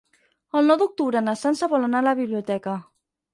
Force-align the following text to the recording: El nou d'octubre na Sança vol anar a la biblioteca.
El 0.61 0.69
nou 0.71 0.79
d'octubre 0.81 1.21
na 1.25 1.35
Sança 1.41 1.69
vol 1.75 1.85
anar 1.89 2.01
a 2.05 2.07
la 2.07 2.15
biblioteca. 2.21 2.75